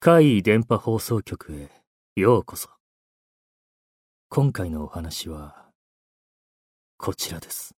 [0.00, 1.70] 怪異電波放送局へ
[2.16, 2.68] ようこそ。
[4.28, 5.66] 今回のお話は、
[6.96, 7.74] こちらです。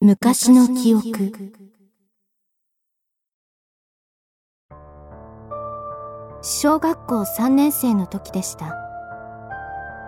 [0.00, 1.52] 昔の記憶
[6.42, 8.87] 小学校3年生の時でした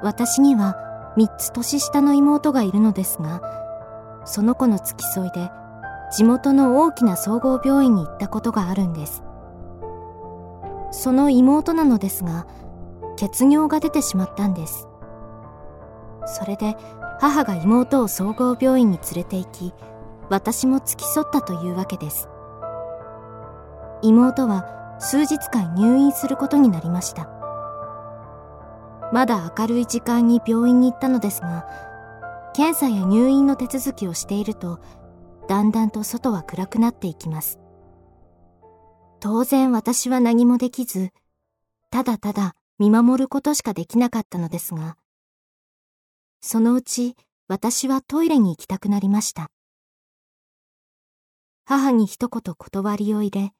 [0.03, 0.77] 私には
[1.17, 3.43] 3つ年下の妹がいるのですが
[4.25, 5.51] その子の付き添いで
[6.13, 9.23] 地元の大きな総合病院に行ったことがあるんです。
[10.91, 12.47] その妹なのですが
[13.17, 14.89] 血尿が出てしまったんです。
[16.27, 16.77] それで
[17.21, 19.73] 母が妹を総合病院に連れて行き
[20.29, 22.29] 私も付き添ったというわけです。
[24.03, 27.40] 妹は数日間入院することになりました。
[29.13, 31.67] まだ明るい時間に病院に行ったのですが
[32.55, 34.81] 検査や入院の手続きをしていると
[35.49, 37.59] だんだんと外は暗くなっていきます
[39.21, 41.11] 当然私は何もできず
[41.91, 44.97] ただただ見守ることしかできなかったのですが
[46.41, 47.17] そのうち
[47.51, 49.51] 私はトイレに行きたくなりました。
[51.65, 53.53] 母に一言断りを入れ、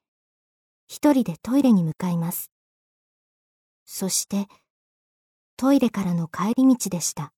[0.87, 2.51] 一人でトイレに向かいます。
[3.83, 4.47] そして、
[5.61, 7.31] トイレからの帰り道でした。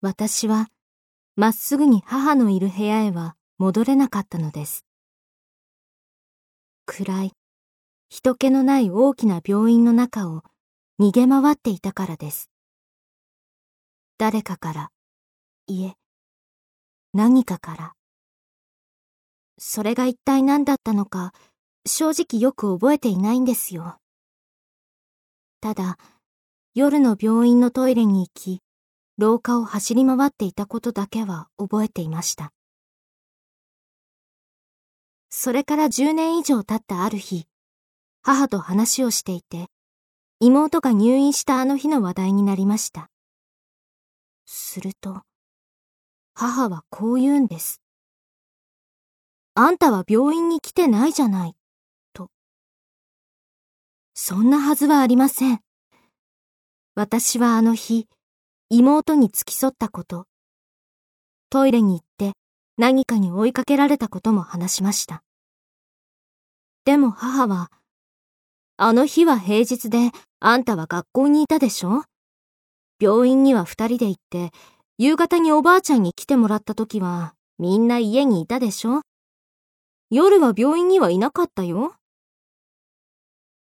[0.00, 0.66] 私は、
[1.36, 4.84] まっすぐに母のいる部屋へは戻れなかったのです。
[6.84, 7.32] 暗い、
[8.08, 10.42] 人気のない大きな病院の中を
[10.98, 12.50] 逃げ回っていたからです。
[14.18, 14.90] 誰かから、
[15.68, 15.94] いえ、
[17.12, 17.92] 何かから。
[19.58, 21.32] それが一体何だったのか、
[21.86, 24.00] 正直よく覚えていないんですよ。
[25.60, 25.98] ただ、
[26.78, 28.60] 夜の病院のトイレに行き、
[29.16, 32.52] 廊下を走り回っていたことだけは覚えていました。
[35.30, 37.46] それから10年以上経ったある日、
[38.20, 39.68] 母と話をしていて、
[40.38, 43.08] 妹が入院したあの日の話題になりました。
[44.44, 45.22] すると、
[46.34, 47.80] 母はこう言うんです。
[49.54, 51.56] あんたは病院に来てないじゃない、
[52.12, 52.28] と。
[54.12, 55.65] そんなはずはありません。
[56.98, 58.08] 私はあの日、
[58.70, 60.24] 妹に付き添ったこと、
[61.50, 62.32] トイレに行って
[62.78, 65.22] 何かに追いかけられたことも話しました。
[66.86, 67.70] でも母は、
[68.78, 72.04] あの日は平日であんたは学校にいたでしょ？
[72.98, 74.50] 病院には二人で行って、
[74.96, 79.02] 夕方におばあちゃんに来てもらった時は、みんな家にいたでしょ？
[80.08, 81.94] 夜は病院にはいなかったよ。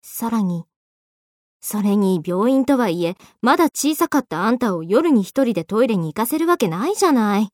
[0.01, 0.63] さらに、
[1.69, 7.49] それに病院とはいえ、まだ小さかったあんたを夜に一人でトイレに行かせるわけないじゃない。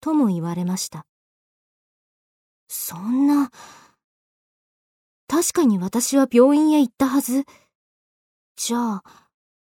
[0.00, 1.06] とも言われました。
[2.66, 3.52] そんな、
[5.28, 7.44] 確かに私は病院へ行ったはず。
[8.56, 9.04] じゃあ、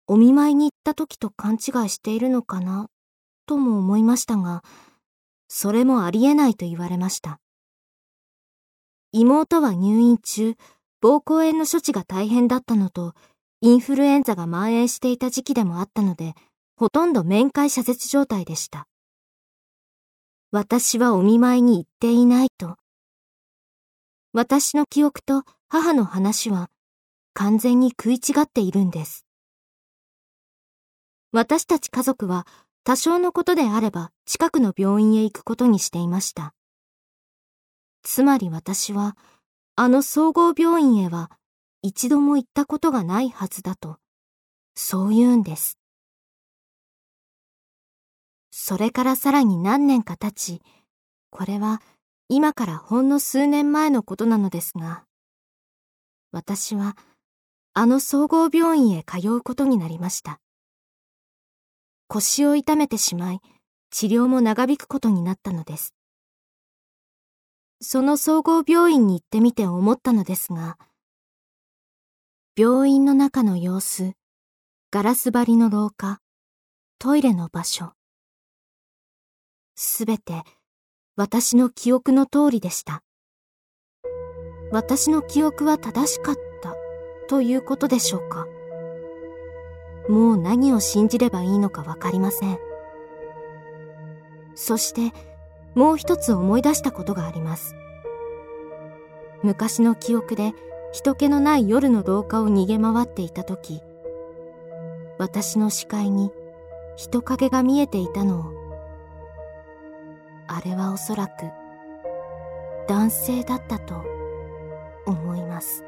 [0.06, 2.90] お見舞いに行った時と勘違いしているのかな、
[3.46, 4.62] とも思いましたが、
[5.48, 7.40] それもありえないと言われました。
[9.12, 10.56] 妹は入院中、
[11.02, 13.14] 膀胱炎の処置が大変だったのと、
[13.64, 16.34] インフルエンザが蔓延していた時期でもあったので、
[16.74, 18.88] ほとんど面会謝絶状態でした。
[20.50, 22.76] 私はお見舞いに行っていないと。
[24.32, 26.70] 私の記憶と母の話は
[27.34, 29.26] 完全に食い違っているんです。
[31.30, 32.48] 私たち家族は
[32.82, 36.52] 多少のことであれば近くの病院へ行くことにしていました。
[38.02, 39.16] つまり私は、
[39.76, 41.30] あの総合病院へは
[41.82, 43.98] 一度も行ったことがないはずだと、
[44.76, 45.78] そう言うんです。
[48.52, 50.62] それからさらに何年か経ち、
[51.30, 51.82] これは
[52.28, 55.04] 今からほんの数年前のことなのですが、
[56.30, 56.96] 私は
[57.74, 60.38] あの総合病院へ通うことになりました。
[62.06, 63.40] 腰を痛めてしまい、
[63.90, 65.94] 治療も長引くことになったのです。
[67.80, 70.78] その総合病院に行ってみて思ったのですが、
[72.54, 74.12] 病院の中の様子、
[74.90, 76.20] ガラス張りの廊下、
[76.98, 77.94] トイレの場所、
[79.74, 80.42] すべて
[81.16, 83.02] 私の記憶の通りでした。
[84.70, 86.74] 私の記憶は正しかった
[87.26, 88.46] ということでしょうか。
[90.10, 92.58] もう何を信じればいいのかわかりません。
[94.54, 95.16] そして
[95.74, 97.74] もう一つ思い出したことがあります。
[99.42, 100.52] 昔の記憶で
[100.92, 103.80] 人気のない夜の廊下を逃げ回っていた時、
[105.18, 106.30] 私の視界に
[106.96, 108.52] 人影が見えていたのを、
[110.48, 111.46] あれはおそらく
[112.88, 114.04] 男性だったと
[115.06, 115.82] 思います。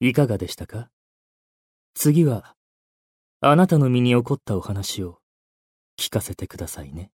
[0.00, 0.88] いかがでしたか？
[1.92, 2.56] 次は、
[3.42, 5.19] あなたの身に起こったお話を。
[6.00, 7.10] 聞かせてくださいね。